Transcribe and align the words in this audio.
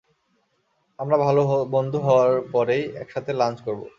আমরা 0.99 1.17
ভাল 1.17 1.37
বন্ধু 1.71 1.97
হওয়ার 1.99 2.31
পরেই 2.51 2.83
একসাথে 2.95 3.31
লাঞ্চ 3.33 3.57
করব! 3.61 3.81